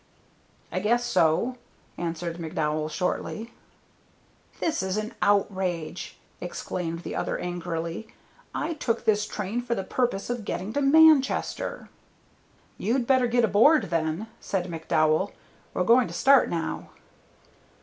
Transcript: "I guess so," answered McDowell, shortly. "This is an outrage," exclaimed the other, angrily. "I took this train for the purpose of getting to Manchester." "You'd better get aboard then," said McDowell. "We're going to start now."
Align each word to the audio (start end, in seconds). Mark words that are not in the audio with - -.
"I 0.71 0.79
guess 0.79 1.05
so," 1.05 1.57
answered 1.95 2.37
McDowell, 2.37 2.89
shortly. 2.89 3.53
"This 4.59 4.81
is 4.81 4.97
an 4.97 5.13
outrage," 5.21 6.17
exclaimed 6.39 7.01
the 7.03 7.15
other, 7.15 7.37
angrily. 7.37 8.07
"I 8.55 8.73
took 8.73 9.05
this 9.05 9.27
train 9.27 9.61
for 9.61 9.75
the 9.75 9.83
purpose 9.83 10.31
of 10.31 10.43
getting 10.43 10.73
to 10.73 10.81
Manchester." 10.81 11.87
"You'd 12.79 13.05
better 13.05 13.27
get 13.27 13.45
aboard 13.45 13.91
then," 13.91 14.25
said 14.39 14.65
McDowell. 14.71 15.33
"We're 15.71 15.83
going 15.83 16.07
to 16.07 16.15
start 16.15 16.49
now." 16.49 16.89